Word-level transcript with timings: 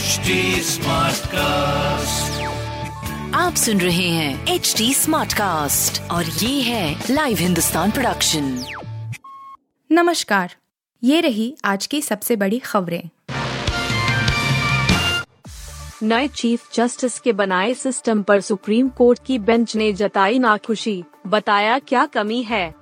HD 0.00 0.06
cast 1.26 2.42
आप 3.34 3.54
सुन 3.54 3.80
रहे 3.80 4.08
हैं 4.08 4.46
एच 4.46 4.74
डी 4.78 4.94
स्मार्ट 4.94 5.32
कास्ट 5.32 6.10
और 6.10 6.24
ये 6.24 6.62
है 6.62 7.04
लाइव 7.10 7.36
हिंदुस्तान 7.36 7.90
प्रोडक्शन 7.90 8.64
नमस्कार। 9.92 10.56
ये 11.04 11.20
रही 11.20 11.56
आज 11.64 11.86
की 11.86 12.02
सबसे 12.02 12.36
बड़ी 12.36 12.58
खबरें। 12.58 13.02
नए 16.02 16.28
चीफ 16.28 16.74
जस्टिस 16.74 17.20
के 17.20 17.32
बनाए 17.32 17.74
सिस्टम 17.74 18.22
पर 18.22 18.40
सुप्रीम 18.40 18.88
कोर्ट 18.88 19.20
की 19.26 19.38
बेंच 19.38 19.76
ने 19.76 19.92
जताई 19.92 20.38
नाखुशी। 20.38 21.04
बताया 21.26 21.78
क्या 21.78 22.06
कमी 22.06 22.42
है? 22.42 22.79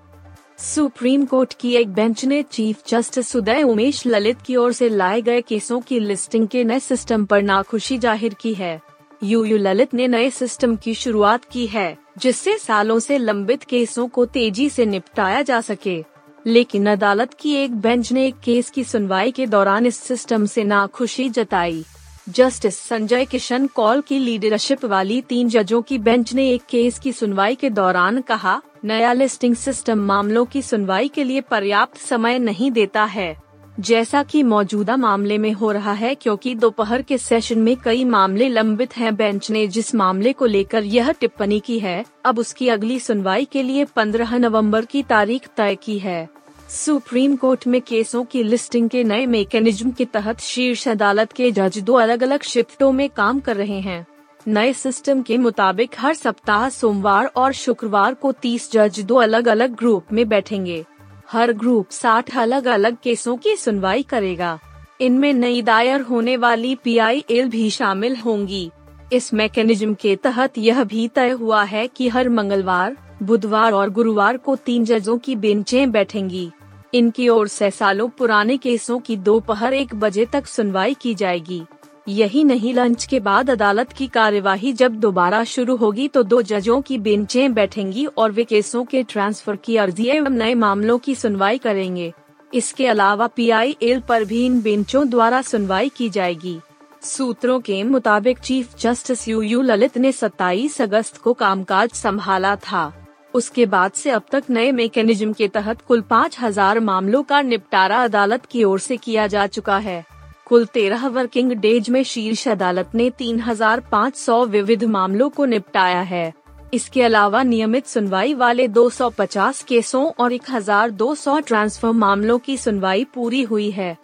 सुप्रीम 0.59 1.25
कोर्ट 1.25 1.53
की 1.61 1.75
एक 1.77 1.93
बेंच 1.95 2.25
ने 2.25 2.43
चीफ 2.43 2.83
जस्टिस 2.89 3.35
उदय 3.37 3.63
उमेश 3.63 4.07
ललित 4.07 4.41
की 4.47 4.57
ओर 4.57 4.73
से 4.73 4.89
लाए 4.89 5.21
गए 5.23 5.41
केसों 5.41 5.81
की 5.81 5.99
लिस्टिंग 6.01 6.49
के 6.49 6.65
नए 6.65 6.81
सिस्टम 6.81 7.25
पर 7.25 7.43
नाखुशी 7.43 7.99
ज़ाहिर 7.99 8.35
की 8.35 8.55
है। 8.55 8.81
यू 9.23 9.45
यू 9.45 9.57
ललित 9.57 9.95
ने 9.95 10.09
नए 10.09 10.31
सिस्टम 10.31 10.75
की 10.77 10.95
शुरुआत 10.95 11.45
की 11.45 11.67
है, 11.67 11.99
जिससे 12.19 12.57
सालों 12.59 12.99
से 12.99 13.19
लंबित 13.19 13.65
केसों 13.65 14.09
को 14.09 14.25
तेज़ी 14.27 14.69
से 14.69 14.87
निपटाया 14.87 15.43
जा 15.43 15.61
सके। 15.61 16.03
लेकिन 16.47 16.87
अदालत 16.87 17.35
की 17.35 17.55
एक 17.55 17.77
बेंच 17.77 18.13
ने 18.13 18.27
एक 18.27 18.35
केस 18.35 18.71
की 18.71 18.85
सुनवाई 18.85 19.31
के 19.31 19.47
दौरान 19.47 19.87
इस 19.87 19.97
सिस्टम 19.97 20.47
से 20.47 20.65
नाखुशी 20.65 21.29
जताई। 21.29 21.85
जस्टिस 22.29 22.79
संजय 22.79 23.25
किशन 23.25 23.67
कौल 23.67 24.01
की 24.01 24.19
लीडरशिप 24.19 24.85
वाली 24.85 25.21
तीन 25.21 25.49
जजों 25.49 25.83
की 25.83 25.99
बेंच 25.99 26.35
ने 26.35 26.51
एक 26.51 26.63
केस 26.69 26.99
की 26.99 27.13
सुनवाई 27.13 27.55
के 27.55 27.71
दौरान 27.71 28.21
कहा 28.21 28.61
नया 28.85 29.13
लिस्टिंग 29.13 29.55
सिस्टम 29.55 29.99
मामलों 29.99 30.45
की 30.45 30.63
सुनवाई 30.63 31.09
के 31.09 31.25
लिए 31.25 31.41
पर्याप्त 31.41 31.97
समय 31.97 32.39
नहीं 32.39 32.71
देता 32.71 33.05
है। 33.05 33.37
जैसा 33.81 34.23
कि 34.23 34.43
मौजूदा 34.43 34.97
मामले 34.97 35.39
में 35.39 35.53
हो 35.53 35.73
रहा 35.73 35.93
है 35.93 36.15
क्योंकि 36.15 36.55
दोपहर 36.55 37.03
के 37.03 37.19
सेशन 37.19 37.59
में 37.59 37.77
कई 37.77 38.05
मामले 38.05 38.49
लंबित 38.49 38.97
हैं 38.97 39.17
बेंच 39.17 39.51
ने 39.51 39.67
जिस 39.67 39.95
मामले 39.95 40.33
को 40.33 40.47
लेकर 40.47 40.85
यह 40.85 41.13
टिप्पणी 41.13 41.61
की 41.61 41.79
है, 41.79 42.05
अब 42.25 42.39
उसकी 42.39 42.69
अगली 42.69 43.01
सुनवाई 43.01 43.45
के 43.45 43.63
लिए 43.63 43.85
15 43.85 44.39
नवंबर 44.39 44.85
की 44.85 45.03
तारीख 45.03 45.49
तय 45.57 45.75
की 45.75 45.99
है। 45.99 46.29
सुप्रीम 46.71 47.37
कोर्ट 47.37 47.67
में 47.67 47.81
केसों 47.81 48.25
की 48.25 48.43
लिस्टिंग 48.43 48.89
के 48.89 49.05
नए 49.05 49.27
मैकेनिज्म 49.27 49.91
के 49.91 50.05
तहत 50.05 50.41
शीर्ष 50.41 50.89
अदालत 50.89 51.33
के 51.33 51.51
जज 51.51 51.79
दो 51.79 51.93
अलग 51.93 52.23
अलग 52.23 52.43
शिफ्टों 52.43 52.93
में 52.93 53.09
काम 53.09 53.41
कर 53.41 53.57
रहे 53.57 53.81
हैं। 53.81 54.07
नए 54.49 54.73
सिस्टम 54.73 55.23
के 55.23 55.39
मुताबिक 55.39 55.91
हर 55.99 56.15
सप्ताह 56.15 56.69
सोमवार 56.69 57.27
और 57.27 57.53
शुक्रवार 57.53 58.15
को 58.15 58.33
30 58.33 58.73
जज 58.73 59.01
दो 59.01 59.15
अलग 59.15 59.49
अलग 59.49 59.75
ग्रुप 59.75 60.05
में 60.13 60.29
बैठेंगे। 60.29 60.85
हर 61.33 61.53
ग्रुप 61.53 61.89
60 61.91 62.39
अलग 62.39 62.67
अलग 62.67 62.97
केसों 63.03 63.37
की 63.37 63.57
सुनवाई 63.57 64.03
करेगा। 64.03 64.59
इनमें 65.01 65.33
नई 65.33 65.63
दायर 65.63 66.01
होने 66.01 66.37
वाली 66.37 66.75
पीआईएल 66.75 67.49
भी 67.49 67.71
शामिल 67.71 68.17
होंगी। 68.17 68.71
इस 69.13 69.35
मैकेनिज्म 69.35 69.95
के 69.95 70.17
तहत 70.17 70.59
यह 70.59 70.85
भी 70.85 71.09
तय 71.09 71.31
हुआ 71.31 71.63
है 71.63 71.87
कि 71.87 72.09
हर 72.09 72.29
मंगलवार, 72.29 72.97
बुधवार 73.23 73.73
और 73.73 73.91
गुरुवार 73.91 74.37
को 74.37 74.57
तीन 74.57 74.85
जजों 74.85 75.19
की 75.19 75.37
बेंचें 75.37 75.91
बैठेंगी। 75.91 76.51
इनकी 76.95 77.29
ओर 77.29 77.49
से 77.49 77.71
सालों 77.71 78.09
पुराने 78.09 78.57
केसों 78.57 78.99
की 78.99 79.17
दोपहर 79.17 79.75
एक 79.75 79.95
बजे 79.95 80.25
तक 80.25 80.47
सुनवाई 80.47 80.95
की 80.95 81.15
जाएगी। 81.15 81.63
यही 82.09 82.43
नहीं, 82.45 82.73
लंच 82.75 83.05
के 83.05 83.19
बाद 83.21 83.51
अदालत 83.51 83.93
की 83.93 84.07
कार्यवाही 84.07 84.73
जब 84.73 84.95
दोबारा 84.97 85.43
शुरू 85.45 85.77
होगी 85.77 86.09
तो 86.09 86.23
दो 86.23 86.41
जजों 86.43 86.81
की 86.83 86.99
बेंचें 86.99 87.55
बैठेंगी 87.55 88.07
और 88.07 88.31
वे 88.33 88.45
केसों 88.45 88.85
के 88.85 89.03
ट्रांसफ़र 89.03 89.57
की 89.57 89.77
अर्जी 89.77 90.07
एवं 90.07 90.31
नए 90.31 90.55
मामलों 90.55 90.99
की 90.99 91.15
सुनवाई 91.15 91.59
करेंगे। 91.59 92.13
इसके 92.55 92.87
अलावा 92.87 93.27
पीआईएल 93.27 94.01
पर 94.01 94.25
भी 94.25 94.45
इन 94.47 94.61
बेंचों 94.63 95.09
द्वारा 95.09 95.43
सुनवाई 95.43 95.89
की 95.89 96.09
जाएगी। 96.09 96.59
सूत्रों 97.03 97.61
के 97.61 97.83
मुताबिक 97.83 98.39
Chief 98.39 98.79
Justice 98.79 99.29
U 99.29 99.43
U 99.43 99.63
Lalit 99.63 99.99
ने 99.99 100.13
27 100.13 100.81
अगस्त 100.83 101.17
को 101.17 101.33
कामकाज 101.33 101.91
संभाला 101.91 102.57
था। 102.57 102.93
उसके 103.35 103.67
बाद 103.67 103.93
से 103.93 104.11
अब 104.11 104.23
तक 104.33 104.45
नए 104.51 104.73
मैकेनिज्म 104.73 105.33
के 105.33 105.49
तहत 105.49 105.81
कुल 105.81 106.01
5000 106.01 106.81
मामलों 106.81 107.23
का 107.23 107.43
निपटारा 107.43 108.05
अदालत 108.05 108.47
की 108.47 108.65
ओर 108.65 108.79
से 108.79 108.97
किया 108.97 109.27
जा 109.27 109.47
चुका 109.47 109.79
है। 109.79 110.05
कुल 110.49 110.65
तेरह 110.65 111.07
वर्किंग 111.09 111.53
डेज़ 111.53 111.91
में 111.91 112.05
शीर्ष 112.05 112.49
अदालत 112.49 112.91
ने 112.95 113.11
3,500 113.11 114.47
विविध 114.47 114.85
मामलों 114.85 115.31
को 115.31 115.45
निपटाया 115.45 116.01
है। 116.01 116.33
इसके 116.75 117.03
अलावा 117.03 117.43
नियमित 117.43 117.87
सुनवाई 117.87 118.35
वाले 118.35 118.69
250 118.69 119.63
केसों 119.63 120.11
और 120.19 120.33
1,200 120.33 121.41
ट्रांसफ़र 121.41 121.91
मामलों 121.91 122.39
की 122.39 122.57
सुनवाई 122.57 123.05
पूरी 123.05 123.43
हुई 123.43 123.71
है। 123.71 123.97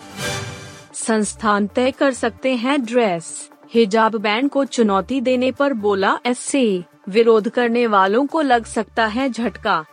संस्थान 0.94 1.66
तय 1.66 1.90
कर 1.90 2.12
सकते 2.12 2.54
हैं 2.54 2.84
ड्रेस। 2.84 3.50
हिजाब 3.74 4.16
बैन 4.16 4.48
को 4.48 4.64
चुनौती 4.64 5.20
देने 5.20 5.52
पर 5.52 5.72
बोला 5.72 6.18
एस 6.26 6.52
विरोध 7.08 7.48
करने 7.48 7.86
वालों 7.86 8.26
को 8.26 8.40
लग 8.40 8.64
सकता 8.64 9.06
है 9.06 9.30
झटका। 9.30 9.84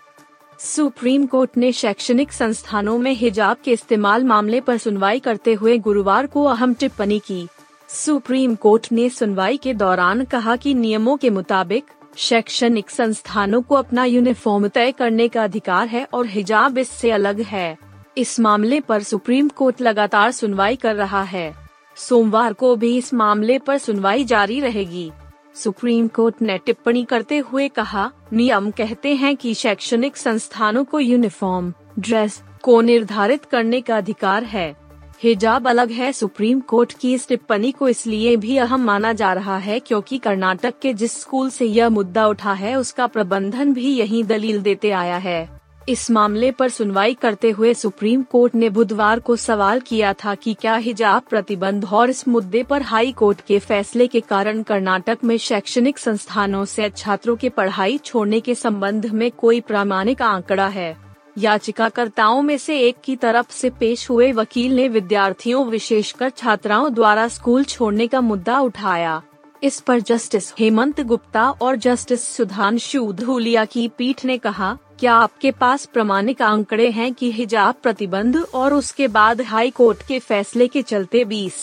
सुप्रीम 0.64 1.26
कोर्ट 1.26 1.58
ने 1.58 1.72
शैक्षणिक 1.72 2.32
संस्थानों 2.32 2.98
में 2.98 3.12
हिजाब 3.12 3.58
के 3.64 3.72
इस्तेमाल 3.72 4.24
मामले 4.24 4.62
पर 4.62 4.78
सुनवाई 4.78 5.20
करते 5.20 5.54
हुए 5.54 5.78
गुरुवार 5.78 6.28
को 6.28 6.44
अहम 6.44 6.74
टिप्पणी 6.74 7.20
की। 7.20 7.48
सुप्रीम 7.90 8.56
कोर्ट 8.56 8.88
ने 8.92 9.10
सुनवाई 9.10 9.58
के 9.58 9.74
दौरान 9.74 10.26
कहा 10.26 10.56
कि 10.56 10.74
नियमों 10.74 11.18
के 11.18 11.30
मुताबिक, 11.30 11.86
शैक्षणिक 12.18 12.90
संस्थानों 12.90 13.62
को 13.62 13.76
अपना 13.76 14.06
यूनिफॉर्म 14.06 14.68
तय 14.68 14.92
करने 14.92 15.28
का 15.28 15.44
अधिकार 15.44 15.88
है 15.88 16.08
और 16.14 16.26
हिजाब 16.26 16.78
इससे 16.78 17.12
अलग 17.12 17.42
है। 17.42 17.78
इस 18.18 18.40
मामले 18.40 18.80
पर 18.80 19.04
सुप्रीम 19.04 19.50
कोर्ट 19.50 19.82
लगातार 19.82 20.32
सुनवाई 20.32 20.76
कर 20.76 20.96
रहा 20.96 21.24
है। 21.24 21.56
सोमवार 21.96 22.54
को 22.54 22.76
भी 22.76 22.98
इस 22.98 23.14
मामले 23.14 23.60
पर 23.60 23.78
सुनवाई 23.78 24.24
जारी 24.24 24.60
रहेगी। 24.60 25.12
सुप्रीम 25.56 26.08
कोर्ट 26.08 26.36
ने 26.42 26.58
टिप्पणी 26.58 27.04
करते 27.04 27.38
हुए 27.38 27.68
कहा, 27.68 28.12
नियम 28.34 28.72
कहते 28.72 29.16
हैं 29.16 29.36
कि 29.38 29.54
शैक्षणिक 29.54 30.18
संस्थानों 30.18 30.84
को 30.84 31.00
यूनिफॉर्म, 31.00 31.74
ड्रेस 32.00 32.44
को 32.62 32.82
निर्धारित 32.82 33.46
करने 33.46 33.82
का 33.82 33.98
अधिकार 33.98 34.44
है। 34.44 34.76
हिजाब 35.24 35.68
अलग 35.68 35.92
है। 35.92 36.14
सुप्रीम 36.14 36.60
कोर्ट 36.60 36.94
की 36.94 37.14
इस 37.14 37.28
टिप्पणी 37.28 37.72
को 37.72 37.90
इसलिए 37.90 38.38
भी 38.38 38.58
अहम 38.58 38.82
माना 38.82 39.14
जा 39.14 39.34
रहा 39.34 39.58
है 39.58 39.80
क्योंकि 39.80 40.18
कर्नाटक 40.18 40.74
के 40.82 40.94
जिस 40.94 41.22
स्कूल 41.22 41.50
से 41.50 41.66
यह 41.66 41.90
मुद्दा 41.90 42.28
उठा 42.28 42.54
है, 42.54 42.76
उसका 42.76 43.08
प्रबंधन 43.08 43.74
भी 43.74 43.96
यही 43.96 44.24
दलील 44.24 44.62
देते 44.62 44.92
आया 44.92 45.18
है। 45.18 45.61
इस 45.90 46.12
मामले 46.12 46.52
पर 46.52 46.70
सुनवाई 46.70 47.14
करते 47.14 47.50
हुए 47.50 47.74
सुप्रीम 47.74 48.24
कोर्ट 48.24 48.56
ने 48.56 48.70
बुधवार 48.70 49.20
को 49.20 49.36
सवाल 49.36 49.80
किया 49.80 50.14
था 50.14 50.36
कि 50.36 50.54
क्या 50.54 50.76
हिजाब 50.76 51.22
प्रतिबंध 51.30 51.86
और 51.86 52.10
इस 52.10 52.28
मुद्दे 52.28 52.64
पर 52.64 52.82
हाई 52.82 53.12
कोर्ट 53.12 53.42
के 53.42 53.60
फैसले 53.60 54.08
के 54.08 54.20
कारण 54.20 54.64
कर्नाटक 54.64 55.18
में 55.24 55.38
शैक्षणिक 55.38 55.98
संस्थानों 55.98 56.66
से 56.66 56.90
छात्रों 56.90 57.36
के 57.36 57.50
पढ़ाई 57.50 57.98
छोड़ने 57.98 58.40
के 58.40 58.56
संबंध 58.56 59.06
में 59.06 59.32
कोई 59.32 59.60
प्रामाणिक 59.60 60.22
आंकड़ा 60.22 60.68
है? 60.68 60.98
याचिकाकर्ताओं 61.38 62.42
में 62.42 62.58
से 62.58 62.80
एक 62.80 62.96
की 63.04 63.16
तरफ़ 63.16 63.52
से 63.52 63.70
पेश 63.70 64.10
हुए 64.10 64.32
वकील 64.32 64.76
ने 64.76 64.88
विद्यार्थियों 64.88 65.66
विशेषकर 65.66 66.30
छात्राओं 66.30 66.94
द्वारा 66.94 67.28
स्कूल 67.28 67.64
छोड़ने 67.64 68.08
का 68.08 68.22
मुद्दा 68.22 68.60
उठाया। 68.60 69.22
इस 69.64 69.80
पर 69.80 70.00
जस्टिस 70.00 70.54
हेमंत 70.60 71.02
गुप्ता 71.02 71.50
और 71.50 71.76
जस्टिस 71.76 72.28
सुधांशु 72.28 73.12
धूलिया 73.14 73.66
की 73.66 73.88
पीठ 73.88 74.26
ने 74.26 74.38
कहा 74.38 74.78
क्या 75.02 75.14
आपके 75.14 75.50
पास 75.52 75.86
प्रमाणिक 75.86 76.42
आंकड़े 76.42 76.90
हैं 76.92 77.14
कि 77.14 77.32
हिजाब 77.32 77.76
प्रतिबंध 77.84 78.36
और 78.54 78.74
उसके 78.74 79.08
बाद 79.08 79.42
हाई 79.42 79.70
कोर्ट 79.70 80.02
के 80.08 80.20
फैसले 80.20 80.68
के 80.68 80.82
चलते 80.82 81.24
20, 81.26 81.54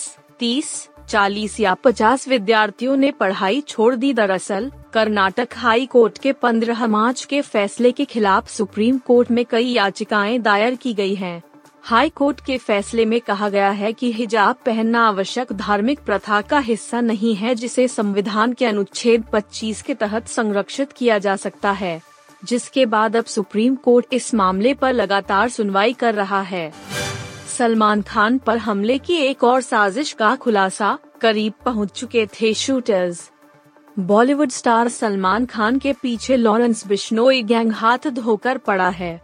30, 0.41 0.65
40 1.09 1.59
या 1.60 1.77
50 1.87 2.28
विद्यार्थियों 2.28 2.97
ने 2.97 3.10
पढ़ाई 3.10 3.60
छोड़ 3.60 3.94
दी 3.94 4.12
दरअसल 4.12 4.71
कर्नाटक 4.94 5.48
हाई 5.56 5.87
कोर्ट 5.87 6.19
के 6.19 6.32
15 6.32 6.82
मार्च 6.87 7.25
के 7.25 7.41
फैसले 7.41 7.93
के 7.93 8.04
खिलाफ 8.04 8.48
सुप्रीम 8.48 8.98
कोर्ट 8.98 9.31
में 9.31 9.44
कई 9.44 9.66
याचिकाएँ 9.66 10.38
दायर 10.38 10.75
की 10.75 10.94
गई 10.94 11.15
हैं। 11.15 11.43
हाई 11.82 12.09
कोर्ट 12.09 12.41
के 12.41 12.59
फैसले 12.59 13.04
में 13.04 13.21
कहा 13.21 13.48
गया 13.48 13.71
है 13.71 13.93
कि 13.93 14.12
हिजाब 14.12 14.56
पहनना 14.66 15.07
आवश्यक 15.09 15.53
धार्मिक 15.53 16.01
प्रथा 16.01 16.41
का 16.41 16.59
हिस्सा 16.59 17.01
नहीं 17.01 17.34
है 17.34 17.54
जिसे 17.54 17.89
संविधान 17.89 18.53
के 18.53 18.66
अनुच्छेद 18.66 19.24
25 19.34 19.83
के 19.83 19.95
तहत 19.95 20.28
संरक्षित 20.28 20.92
किया 20.92 21.18
जा 21.18 21.36
सकता 21.36 21.71
है 21.71 22.08
जिसके 22.45 22.87
बाद 22.87 23.17
अब 23.17 23.25
सुप्रीम 23.25 23.75
कोर्ट 23.75 24.07
इस 24.13 24.35
मामले 24.35 24.75
पर 24.75 24.93
लगातार 24.93 25.49
सुनवाई 25.49 25.93
कर 25.93 26.15
रहा 26.15 26.41
है। 26.41 26.73
सलमान 27.59 28.03
खान 28.03 28.39
पर 28.39 28.59
हमले 28.59 28.99
की 28.99 29.15
एक 29.15 29.45
और 29.45 29.61
साजिश 29.61 30.13
का 30.13 30.37
खुलासा, 30.37 30.99
करीब 31.21 31.53
पहुँच 31.65 31.91
चुके 31.91 32.27
थे 32.27 32.55
शूटर्स। 32.55 33.31
बॉलीवुड 33.99 34.51
स्टार 34.51 34.89
सलमान 34.89 35.47
खान 35.47 35.79
के 35.79 35.93
पीछे 35.93 36.37
लॉरेंस 36.37 36.87
बिश्नोई 36.87 37.43
गैंग 37.43 37.73
हाथ 37.73 37.99
धोकर 37.99 38.59
पड़ा 38.59 38.89
है। 38.89 39.21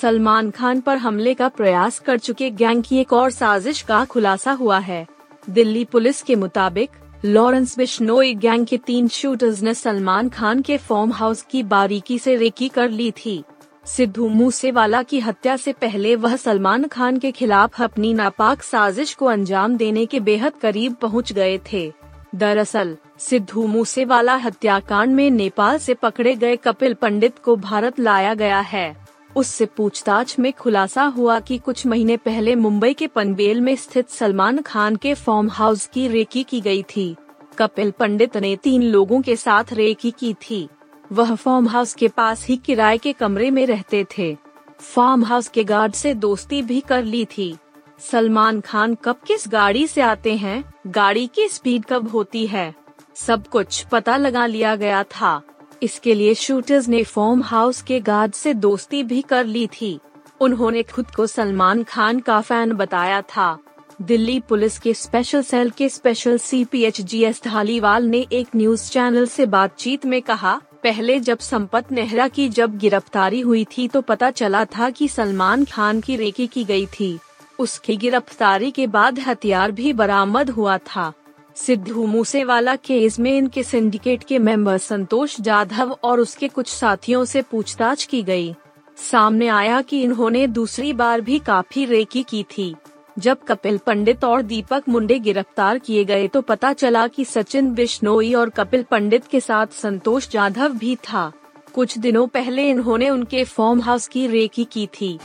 सलमान 0.00 0.50
खान 0.50 0.80
पर 0.80 0.96
हमले 0.96 1.34
का 1.34 1.48
प्रयास 1.48 1.98
कर 1.98 2.18
चुके 2.18 2.50
गैंग 2.50 2.82
की 2.82 2.98
एक 2.98 3.12
और 3.12 3.30
साजिश 3.30 3.82
का 3.82 4.04
खुलासा 4.04 4.52
हुआ 4.52 4.78
है। 4.78 5.06
दिल्ली 5.50 5.84
पुलिस 5.84 6.22
के 6.22 6.34
मुताबिक 6.34 6.90
लॉरेंस 7.26 7.76
बिश्नोई 7.78 8.34
गैंग 8.34 8.64
के 8.66 8.76
तीन 8.78 9.06
शूटर्स 9.08 9.62
ने 9.62 9.72
सलमान 9.74 10.28
खान 10.28 10.60
के 10.62 10.76
फॉर्म 10.78 11.12
हाउस 11.12 11.40
की 11.42 11.62
बारीकी 11.62 12.18
से 12.18 12.34
रेकी 12.36 12.68
कर 12.68 12.90
ली 12.90 13.10
थी 13.10 13.42
सिद्धू 13.86 14.28
मूसेवाला 14.28 15.02
की 15.02 15.20
हत्या 15.20 15.56
से 15.56 15.72
पहले 15.72 16.14
वह 16.16 16.36
सलमान 16.36 16.86
खान 16.86 17.18
के 17.18 17.30
खिलाफ 17.32 17.80
अपनी 17.82 18.12
नापाक 18.14 18.62
साजिश 18.62 19.14
को 19.14 19.26
अंजाम 19.26 19.76
देने 19.76 20.04
के 20.06 20.20
बेहद 20.20 20.52
करीब 20.62 20.94
पहुँच 20.94 21.32
गए 21.32 21.58
थे 21.72 21.90
दरअसल 22.34 22.96
सिद्धू 23.20 23.66
मूसेवाला 23.66 24.36
हत्याकांड 24.36 25.14
में 25.14 25.30
नेपाल 25.30 25.78
से 25.78 25.94
पकड़े 25.94 26.34
गए 26.36 26.56
कपिल 26.56 26.94
पंडित 26.94 27.38
को 27.38 27.56
भारत 27.56 28.00
लाया 28.00 28.34
गया 28.34 28.60
है 28.60 29.05
उससे 29.36 29.66
पूछताछ 29.66 30.38
में 30.38 30.52
खुलासा 30.52 31.04
हुआ 31.04 31.40
कि 31.40 31.58
कुछ 31.58 31.86
महीने 31.86 32.16
पहले 32.16 32.54
मुंबई 32.54 32.94
के 32.94 33.06
पनवेल 33.06 33.60
में 33.60 33.76
स्थित 33.76 34.10
सलमान 34.10 34.58
खान 34.58 34.96
के 34.96 35.14
फार्म 35.14 35.50
हाउस 35.50 35.86
की 35.86 36.08
रेकी 36.08 36.42
की 36.42 36.60
गई 36.60 36.82
थी। 36.82 37.16
कपिल 37.58 37.90
पंडित 37.90 38.36
ने 38.36 38.56
तीन 38.56 38.82
लोगों 38.82 39.22
के 39.22 39.36
साथ 39.36 39.64
रेकी 39.72 40.10
की 40.10 40.34
थी। 40.34 40.68
वह 41.12 41.34
फार्म 41.34 41.68
हाउस 41.68 41.94
के 41.94 42.08
पास 42.08 42.46
ही 42.46 42.56
किराए 42.56 42.98
के 42.98 43.12
कमरे 43.12 43.50
में 43.50 43.66
रहते 43.66 44.06
थे। 44.18 44.36
फार्म 44.80 45.24
हाउस 45.24 45.48
के 45.48 45.64
गार्ड 45.64 45.92
से 45.92 46.14
दोस्ती 46.14 46.62
भी 46.62 46.80
कर 46.80 47.04
ली 47.04 47.24
थी। 47.24 47.56
सलमान 48.00 48.60
खान 48.60 48.94
कब 48.94 49.16
किस 49.26 49.44
गाड़ी 49.48 49.86
से 49.86 50.00
आते 50.00 50.36
हैं? 50.36 50.74
गाड़ी 50.86 51.26
की 51.26 51.48
स्पीड 51.48 51.84
कब 51.84 52.08
होती 52.08 52.46
है? 52.46 52.74
सब 53.14 53.46
कुछ 53.46 53.82
पता 53.82 54.16
लगा 54.16 54.46
लिया 54.46 54.76
गया 54.76 55.02
था। 55.02 55.42
इसके 55.82 56.14
लिए 56.14 56.34
शूटर्स 56.34 56.88
ने 56.88 57.02
फॉर्म 57.04 57.42
हाउस 57.42 57.82
के 57.82 58.00
गार्ड 58.00 58.32
से 58.32 58.54
दोस्ती 58.54 59.02
भी 59.02 59.22
कर 59.22 59.44
ली 59.44 59.66
थी। 59.72 59.98
उन्होंने 60.40 60.82
खुद 60.82 61.10
को 61.10 61.26
सलमान 61.26 61.82
खान 61.82 62.20
का 62.20 62.40
फ़ैन 62.40 62.72
बताया 62.72 63.20
था। 63.26 63.56
दिल्ली 64.02 64.38
पुलिस 64.40 64.78
के 64.78 64.94
स्पेशल 64.94 65.42
सेल 65.42 65.70
के 65.70 65.88
special 65.88 66.38
C 66.38 66.64
P 66.64 66.82
H 66.84 67.00
G 67.00 67.22
S 67.24 67.42
Dhaliwal 67.44 68.04
ने 68.04 68.26
एक 68.32 68.48
न्यूज़ 68.56 68.90
चैनल 68.90 69.26
से 69.26 69.46
बातचीत 69.46 70.06
में 70.06 70.20
कहा, 70.22 70.60
पहले 70.82 71.18
जब 71.20 71.38
संपत 71.38 71.92
नेहरा 71.92 72.28
की 72.28 72.48
जब 72.48 72.76
गिरफ्तारी 72.78 73.40
हुई 73.40 73.64
थी 73.78 73.86
तो 73.88 74.00
पता 74.00 74.30
चला 74.30 74.64
था 74.64 74.90
कि 74.90 75.08
सलमान 75.08 75.64
खान 75.64 76.00
की 76.00 76.16
रेकी 76.16 76.46
की 76.46 76.64
गई 76.64 76.86
थी। 76.86 77.18
उसकी 77.58 77.96
गिरफ्तारी 77.96 78.70
के 78.70 78.86
बाद 78.86 79.18
हथियार 79.18 79.72
भी 79.72 79.92
बरामद 79.92 80.50
हुआ 80.50 80.76
था। 80.78 81.12
सिद्धू 81.56 82.04
मूसेवाला 82.06 82.74
केस 82.76 83.18
में 83.18 83.30
इनके 83.32 83.62
सिंडिकेट 83.62 84.24
के 84.24 84.38
मेंबर 84.38 84.78
संतोष 84.78 85.40
जाधव 85.40 85.96
और 86.04 86.20
उसके 86.20 86.48
कुछ 86.48 86.68
साथियों 86.68 87.24
से 87.24 87.42
पूछताछ 87.42 88.04
की 88.04 88.22
गई। 88.22 88.54
सामने 89.02 89.48
आया 89.48 89.80
कि 89.82 90.02
इन्होंने 90.02 90.46
दूसरी 90.46 90.92
बार 90.92 91.20
भी 91.20 91.38
काफ़ी 91.38 91.84
रेकी 91.84 92.22
की 92.22 92.42
थी। 92.50 92.74
जब 93.18 93.44
कपिल 93.44 93.78
पंडित 93.78 94.24
और 94.24 94.42
दीपक 94.42 94.88
मुंडे 94.88 95.18
गिरफ़्तार 95.18 95.78
किए 95.78 96.04
गए 96.04 96.28
तो 96.28 96.40
पता 96.42 96.72
चला 96.72 97.06
कि 97.08 97.24
सचिन 97.24 97.72
बिश्नोई 97.74 98.32
और 98.34 98.50
कपिल 98.50 98.82
पंडित 98.82 99.26
के 99.26 99.40
साथ 99.40 99.66
संतोष 99.72 100.28
जाधव 100.30 100.78
भी 100.78 100.96
था। 101.04 101.30
कुछ 101.74 101.98
दिनों 101.98 102.26
पहले 102.26 102.68
इन्होंने 102.70 103.10
उनके 103.10 103.44
फॉर्म 103.44 103.80
हाउस 103.80 104.08
की 104.08 104.26
रेकी 104.26 104.64
की 104.64 104.86
थी। 105.00 105.18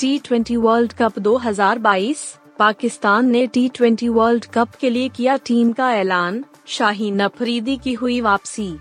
T 0.00 0.18
twenty 0.18 0.56
World 0.56 0.92
Cup 0.92 1.18
2022 1.18 2.24
Pakistan 2.58 3.30
ने 3.30 3.46
टी 3.46 4.08
वर्ल्ड 4.08 4.44
कप 4.44 4.74
के 4.80 4.90
लिए 4.90 5.08
किया 5.08 5.36
टीम 5.36 5.72
का 5.72 5.92
ऐलान 5.94 6.44
शाहीन 6.66 7.20
अफरीदी 7.20 7.76
की 7.76 7.92
हुई 7.92 8.20
वापसी। 8.20 8.76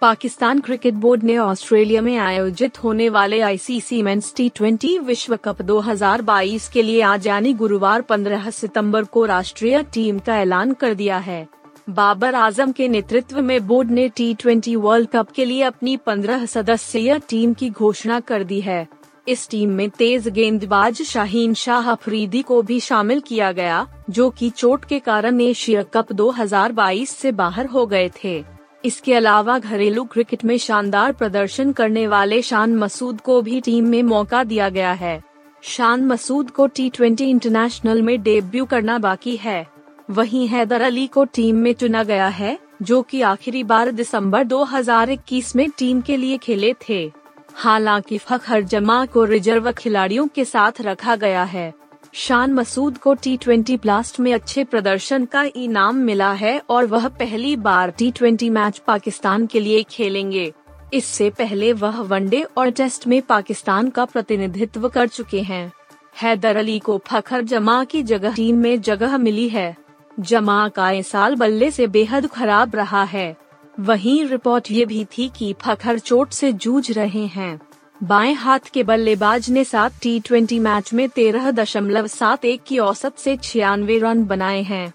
पाकिस्तान 0.00 0.60
क्रिकेट 0.60 0.94
बोर्ड 0.94 1.22
ने 1.22 1.36
ऑस्ट्रेलिया 1.38 2.00
में 2.02 2.16
आयोजित 2.16 2.82
होने 2.84 3.08
वाले 3.08 3.40
आईसीसी 3.40 4.02
मेंस 4.02 4.32
टी 4.36 4.98
विश्व 4.98 5.36
कप 5.36 5.62
2022 5.62 6.68
के 6.68 6.82
लिए 6.82 7.00
आज 7.02 7.26
यानी 7.26 7.52
गुरुवार 7.52 8.02
15 8.02 8.50
सितंबर 8.50 9.04
को 9.04 9.24
राष्ट्रीय 9.24 9.82
टीम 9.94 10.18
का 10.18 10.38
ऐलान 10.38 10.72
कर 10.72 10.94
दिया 10.94 11.18
है। 11.18 11.46
बाबर 11.90 12.34
आज़म 12.34 12.72
के 12.72 12.88
नेतृत्व 12.88 13.40
में 13.42 13.66
बोर्ड 13.66 13.90
ने 13.90 14.08
टी 14.16 14.76
वर्ल्ड 14.76 15.08
कप 15.08 15.30
के 15.30 15.44
लिए 15.44 15.62
अपनी 15.62 15.96
15 15.96 16.46
सदस्यीय 16.46 17.18
टीम 17.28 17.54
की 17.54 17.70
घोषणा 17.70 18.20
कर 18.20 18.44
दी 18.44 18.60
है। 18.60 18.86
इस 19.28 19.48
टीम 19.48 19.70
में 19.70 19.90
तेज 19.90 20.28
गेंदबाज 20.28 21.02
शाहीन 21.02 21.54
शाह 21.54 21.90
अफरीदी 21.90 22.42
को 22.42 22.62
भी 22.62 22.80
शामिल 22.80 23.20
किया 23.20 23.52
गया, 23.52 23.86
जो 24.10 24.30
कि 24.30 24.50
चोट 24.50 24.84
के 24.84 24.98
कारण 24.98 25.40
एशिया 25.40 25.82
कप 25.82 26.12
2022 26.12 27.10
से 27.10 27.32
बाहर 27.32 27.66
हो 27.66 27.86
गए 27.86 28.10
थे। 28.24 28.44
इसके 28.84 29.14
अलावा 29.14 29.58
घरेलू 29.58 30.04
क्रिकेट 30.04 30.44
में 30.44 30.58
शानदार 30.58 31.12
प्रदर्शन 31.12 31.72
करने 31.72 32.06
वाले 32.06 32.42
शान 32.42 32.76
मसूद 32.76 33.20
को 33.20 33.42
भी 33.42 33.60
टीम 33.60 33.88
में 33.88 34.02
मौका 34.02 34.44
दिया 34.44 34.68
गया 34.68 34.92
है। 34.92 35.22
शान 35.62 36.06
मसूद 36.06 36.50
को 36.50 36.66
टी 36.66 36.90
ट्वेंटी 36.90 37.24
इंटरनेशनल 37.24 38.02
में 38.02 38.22
डेब्यू 38.22 38.64
करना 38.64 38.98
बाकी 38.98 39.36
है। 39.36 39.66
वहीं 40.10 40.48
हैदर 40.48 40.80
अली 40.80 41.06
को 41.06 41.24
टीम 41.24 41.56
में 41.56 41.72
चुना 41.72 42.02
गया 42.02 42.28
है, 42.28 42.58
जो 42.82 43.02
कि 43.02 43.22
आखिरी 43.22 43.64
बार 43.64 43.90
दिसंबर 43.90 44.44
2021 44.44 45.56
में 45.56 45.70
टीम 45.70 46.00
के 46.00 46.16
लिए 46.16 46.36
खेले 46.36 46.74
थे। 46.88 47.25
हालाँकि 47.58 48.18
फखर 48.18 48.62
जमा 48.62 49.04
को 49.06 49.24
रिज़र्व 49.24 49.72
खिलाड़ियों 49.72 50.26
के 50.26 50.44
साथ 50.44 50.80
रखा 50.80 51.16
गया 51.16 51.42
है। 51.44 51.72
शान 52.12 52.52
मसूद 52.52 52.98
को 52.98 53.14
टी 53.14 53.36
ट्वेंटी 53.36 53.76
ब्लास्ट 53.76 54.20
में 54.20 54.34
अच्छे 54.34 54.64
प्रदर्शन 54.64 55.24
का 55.24 55.44
इनाम 55.56 55.96
मिला 55.96 56.32
है 56.32 56.60
और 56.70 56.86
वह 56.86 57.08
पहली 57.08 57.56
बार 57.56 57.90
टी 57.90 58.10
ट्वेंटी 58.10 58.50
मैच 58.50 58.78
पाकिस्तान 58.78 59.46
के 59.46 59.60
लिए 59.60 59.82
खेलेंगे। 59.82 60.52
इससे 60.94 61.30
पहले 61.30 61.72
वह 61.72 62.00
वनडे 62.00 62.42
और 62.42 62.70
टेस्ट 62.70 63.06
में 63.06 63.22
पाकिस्तान 63.22 63.90
का 63.90 64.04
प्रतिनिधित्व 64.04 64.88
कर 64.88 65.08
चुके 65.08 65.40
हैं। 65.40 65.72
हैदर 66.22 66.56
अली 66.56 66.78
को 66.78 67.02
फखर 67.06 67.42
जमा 67.42 67.84
की 67.84 68.02
जगह 68.02 68.34
टीम 68.34 68.56
में 68.56 68.80
जगह 68.80 69.18
मिली 69.18 69.48
है। 69.48 69.76
जमा 70.20 70.68
का 70.68 70.90
इस 70.90 71.08
साल 71.08 71.34
बल्ले 71.34 71.70
से 71.70 71.86
बेहद 71.86 72.26
खराब 72.26 72.76
रहा 72.76 73.02
है। 73.04 73.36
वहीं 73.80 74.24
रिपोर्ट 74.24 74.70
ये 74.70 74.84
भी 74.84 75.04
थी 75.04 75.30
कि 75.36 75.54
फखर 75.62 75.98
चोट 75.98 76.30
से 76.30 76.52
जूझ 76.52 76.90
रहे 76.90 77.26
हैं। 77.26 77.60
बाएँ 78.02 78.34
हाथ 78.34 78.58
के 78.74 78.82
बल्लेबाज 78.82 79.50
ने 79.50 79.64
सात 79.64 79.92
टी 80.02 80.58
मैच 80.60 80.92
में 80.94 81.08
तेरह 81.08 81.50
दशमलव 81.50 82.06
सात 82.06 82.44
एक 82.44 82.62
की 82.62 82.78
औसत 82.78 83.18
से 83.18 83.36
छियानवे 83.36 83.98
रन 83.98 84.24
बनाए 84.24 84.62
हैं। 84.62 84.92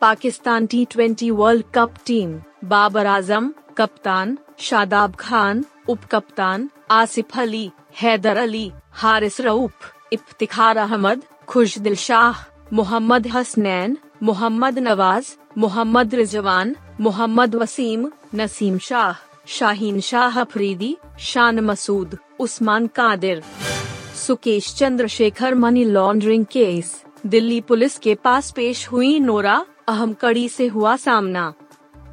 Pakistan 0.00 0.66
T 0.66 1.30
World 1.30 1.64
Cup 1.74 1.94
team 2.06 2.40
Babar 2.64 3.06
Azam, 3.06 3.52
कप्तान, 3.78 4.38
शादाब 4.58 5.14
खान 5.14 5.64
उप 5.88 6.04
कप्तान 6.04 6.70
आसिफ 6.90 7.38
अली, 7.38 7.70
हैदर 8.02 8.36
अली, 8.36 8.72
हारिस 8.92 9.40
रऊफ, 9.40 9.94
इफ्तिखार 10.12 10.76
अहमद, 10.76 11.22
खुशदिल 11.48 11.94
शाह, 11.94 12.44
मोहम्मद 12.72 13.26
हसनैन, 13.26 13.98
मोहम्मद 14.22 14.78
नवाज़, 14.78 15.32
Mohammad 15.58 16.14
Rizwan 16.14 16.76
Mohammad 17.00 17.54
Wasim 17.54 18.06
Naseem 18.34 18.76
Shah 18.78 19.16
Shaheen 19.46 20.00
Shah 20.00 20.40
Afridi 20.40 20.96
Shan 21.20 21.60
Masood 21.60 22.16
Usman 22.40 22.86
Qadir 22.96 23.42
Sukesh 24.16 24.72
Chandrashekhar 24.74 25.54
money 25.54 25.84
laundering 25.86 26.44
case 26.44 26.94
Delhi 27.26 27.60
police 27.60 27.98
के 27.98 28.14
पास 28.24 28.50
पेश 28.50 28.86
हुई 28.88 29.18
नोरा 29.20 29.64
अहम 29.88 30.12
कड़ी 30.12 30.48
से 30.48 30.66
हुआ 30.66 30.94
सामना 30.96 31.52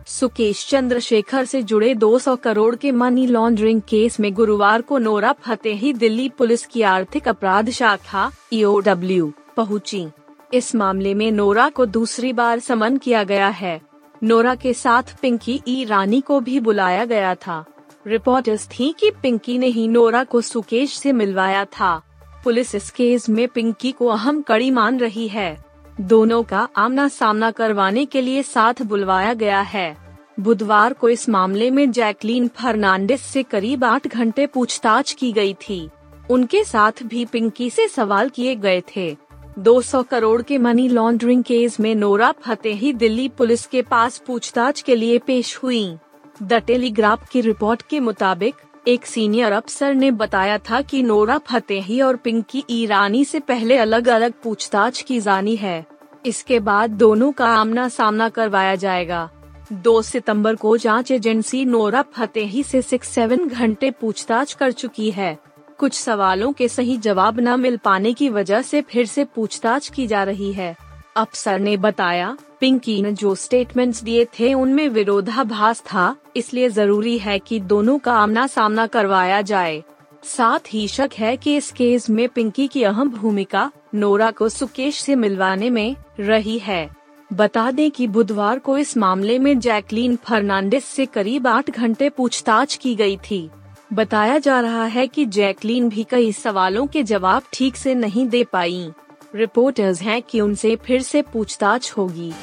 सुकेश 0.08 0.66
चंद्रशेखर 0.70 1.46
से 1.46 1.62
जुड़े 1.64 1.94
200 1.96 2.38
करोड़ 2.40 2.76
के 2.76 2.92
मनी 2.94 3.26
लॉन्ड्रिंग 3.28 3.82
केस 3.82 4.20
में 4.20 4.34
गुरुवार 4.34 4.82
को 4.82 4.98
नोरा 4.98 5.32
फतेही 5.42 5.94
दिल्ली 5.94 6.28
पुलिस 6.30 6.66
की 6.66 6.82
आर्थिक 6.90 7.28
अपराध 7.28 7.70
शाखा 7.70 8.30
ईओडब्ल्यू 8.54 9.32
पहुँची। 9.58 10.06
इस 10.54 10.76
मामले 10.76 11.14
में 11.14 11.30
नोरा 11.32 11.70
को 11.70 11.86
दूसरी 11.88 12.34
बार 12.34 12.60
समन 12.60 12.98
किया 12.98 13.24
गया 13.24 13.48
है 13.56 13.80
नोरा 14.24 14.56
के 14.56 14.74
साथ 14.74 15.04
पिंकी 15.22 15.62
ईरानी 15.68 16.22
को 16.22 16.40
भी 16.40 16.60
बुलाया 16.60 17.06
गया 17.06 17.36
था। 17.36 17.66
रिपोर्टर्स 18.08 18.68
थी 18.68 18.96
कि 19.00 19.12
पिंकी 19.12 19.58
ने 19.58 19.68
ही 19.68 19.88
नोरा 19.88 20.24
को 20.24 20.42
सुकेश 20.42 20.98
से 20.98 21.12
मिलवाया 21.12 21.66
था। 21.66 22.02
पुलिस 22.44 22.76
इस 22.76 22.92
केस 22.92 23.30
में 23.30 23.48
पिंकी 23.48 23.92
को 23.92 24.08
अहम 24.08 24.42
कड़ी 24.42 24.72
मान 24.72 25.00
रही 25.00 25.28
है। 25.28 25.66
दोनों 26.02 26.44
का 26.44 26.68
आमना 26.76 27.08
सामना 27.08 27.52
करवाने 27.52 28.06
के 28.06 28.22
लिए 28.22 28.44
साथ 28.44 28.74
बुलवाया 28.82 29.34
गया 29.34 29.62
है। 29.62 29.98
बुधवार 30.40 30.94
को 30.94 31.10
इस 31.10 31.30
मामले 31.30 31.72
में 31.72 31.92
जैकलीन 31.92 32.48
फर्नांडिस 32.48 33.22
से 33.22 33.44
करीब 33.44 33.84
आठ 33.84 34.08
घंटे 34.08 34.46
पूछताछ 34.46 35.14
की 35.14 35.32
गई 35.32 35.54
थी। 35.54 35.90
उनके 36.30 36.64
साथ 36.64 36.92
भी 37.04 37.26
पिंकी 37.26 37.70
से 37.70 37.88
सवाल 37.88 38.30
किए 38.30 38.56
गए 38.56 38.84
थे। 38.96 39.18
200 39.60 40.02
करोड़ 40.04 40.42
के 40.42 40.58
मनी 40.58 40.88
लॉन्ड्रिंग 40.90 41.44
केस 41.44 41.80
में 41.80 41.94
नोरा 41.96 42.32
फतेही 42.42 42.94
दिल्ली 42.94 43.28
पुलिस 43.30 43.66
के 43.66 43.82
पास 43.82 44.18
पूछताछ 44.18 44.82
के 44.82 44.96
लिए 44.96 45.18
पेश 45.20 45.58
हुई। 45.64 45.98
द 46.44 46.54
टेलीग्राफ 46.54 47.30
की 47.30 47.42
रिपोर्ट 47.42 47.82
के 47.82 48.00
मुताबिक, 48.00 48.56
एक 48.88 49.06
सीनियर 49.06 49.52
अफसर 49.52 49.94
ने 49.94 50.12
बताया 50.12 50.58
था 50.58 50.82
कि 50.82 51.04
नोरा 51.04 51.38
फतेही 51.38 52.02
और 52.02 52.16
पिंकी 52.16 52.64
ईरानी 52.70 53.24
से 53.26 53.40
पहले 53.40 53.78
अलग 53.78 54.08
अलग 54.08 54.34
पूछताछ 54.44 55.02
की 55.02 55.20
जानी 55.20 55.56
है। 55.56 55.86
इसके 56.26 56.60
बाद 56.60 56.90
दोनों 56.90 57.32
का 57.32 57.48
आमना 57.48 57.88
सामना 57.90 58.30
करवाया 58.30 58.76
जाएगा। 58.76 59.30
2 59.74 60.02
सितंबर 60.02 60.56
को 60.56 60.78
जाँच 60.78 61.12
एजेंसी 61.12 61.66
नोरा 61.66 62.02
फतेही 62.14 62.64
से 62.64 62.82
सिक्स 62.82 63.10
सेवन 63.10 63.48
घंटे 63.48 63.92
पूछताछ 63.92 64.54
कर 64.54 64.72
चुकी 64.72 65.12
है। 65.12 65.38
कुछ 65.80 65.94
सवालों 65.94 66.52
के 66.54 66.68
सही 66.68 66.98
जवाब 66.98 67.40
न 67.40 67.60
मिल 67.60 67.78
पाने 67.78 68.14
की 68.14 68.30
वजह 68.30 68.62
से 68.62 68.82
फिर 68.82 69.06
से 69.06 69.24
पूछताछ 69.26 69.90
की 69.90 70.08
जा 70.08 70.24
रही 70.24 70.54
है। 70.54 70.76
अफसर 71.16 71.60
ने 71.60 71.78
बताया, 71.78 72.38
पिंकी 72.60 73.02
ने 73.02 73.12
जो 73.12 73.36
स्टेटमेंट्स 73.36 74.04
दिए 74.04 74.26
थे 74.26 74.54
उनमें 74.54 74.90
विरोधाभास 74.90 75.82
था, 75.82 76.16
इसलिए 76.36 76.70
ज़रूरी 76.70 77.18
है 77.18 77.40
कि 77.40 77.60
दोनों 77.60 77.98
का 78.00 78.14
आमना 78.14 78.48
सामना 78.48 78.88
करवाया 78.88 79.42
जाए। 79.42 79.84
साथ 80.24 80.74
ही 80.74 80.88
शक 80.88 81.10
है 81.18 81.38
कि 81.38 81.56
इस 81.56 81.72
केस 81.72 82.10
में 82.10 82.30
पिंकी 82.30 82.68
की 82.68 82.84
अहम 82.84 83.10
भूमिका, 83.10 83.72
नोरा 83.96 84.32
को 84.32 84.50
सुकेश 84.50 85.02
से 85.02 85.16
मिलवाने 85.16 85.70
में, 85.70 85.96
रही 86.20 86.58
है। 86.60 86.90
बता 87.34 87.72
दें 87.72 87.92
कि 87.92 88.08
बुधवार 88.08 88.60
को 88.60 88.78
इस 88.78 88.98
मामले 88.98 89.40
में 89.40 89.60
जैकलीन 89.60 90.16
फर्नांडिस 90.16 90.86
से 90.86 91.06
करीब 91.06 91.48
आठ 91.48 91.70
घंटे 91.70 92.10
पूछताछ 92.10 92.76
की 92.76 92.96
गई 92.96 93.18
थी। 93.18 93.50
बताया 93.94 94.38
जा 94.38 94.60
रहा 94.60 94.86
है 94.86 95.08
कि 95.08 95.26
जैकलीन 95.26 95.90
भी 95.90 96.04
कई 96.04 96.32
सवालों 96.32 96.88
के 96.88 97.04
जवाब 97.04 97.44
ठीक 97.54 97.76
से 97.76 97.96
नहीं 97.96 98.28
दे 98.28 98.44
पाई। 98.44 98.92
रिपोर्टर्स 99.36 100.02
हैं 100.02 100.22
कि 100.22 100.42
उनसे 100.42 100.76
फिर 100.76 101.02
से 101.02 101.22
पूछताछ 101.22 101.92
होगी। 101.92 102.34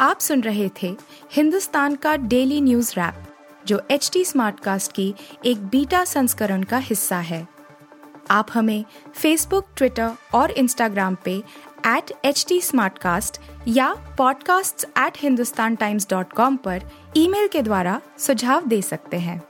आप 0.00 0.18
सुन 0.18 0.40
रहे 0.40 0.70
थे 0.82 0.96
हिंदुस्तान 1.32 1.94
का 1.94 2.16
डेली 2.16 2.60
न्यूज़ 2.60 2.92
रैप, 2.92 3.14
जो 3.66 3.82
एच 3.90 4.10
टी 4.12 4.24
स्मार्टकास्ट 4.24 4.92
की 4.92 5.14
एक 5.46 5.66
बीटा 5.66 6.04
संस्करण 6.04 6.62
का 6.62 6.78
हिस्सा 6.78 7.16
है। 7.16 7.48
आप 8.30 8.46
हमें 8.52 8.84
फेसबुक 9.14 9.66
ट्विटर 9.76 10.10
और 10.34 10.50
इंस्टाग्राम 10.50 11.16
पे 11.24 11.42
एट 11.86 12.12
एच 12.24 12.46
टी 12.48 12.60
या 13.68 14.16
podcasts@hindustantimes.com 14.16 16.56
पर 16.56 16.82
ईमेल 17.16 17.48
के 17.48 17.62
द्वारा 17.62 18.00
सुझाव 18.18 18.66
दे 18.66 18.82
सकते 18.82 19.16
हैं। 19.16 19.49